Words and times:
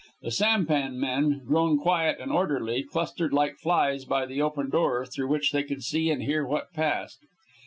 The 0.23 0.31
sampan 0.31 0.99
men, 0.99 1.43
grown 1.45 1.77
quiet 1.77 2.17
and 2.19 2.31
orderly, 2.31 2.81
clustered 2.81 3.33
like 3.33 3.57
flies 3.57 4.03
by 4.03 4.25
the 4.25 4.41
open 4.41 4.71
door, 4.71 5.05
through 5.05 5.27
which 5.27 5.51
they 5.51 5.61
could 5.61 5.83
see 5.83 6.09
and 6.09 6.23
hear 6.23 6.43
what 6.43 6.73
passed. 6.73 7.19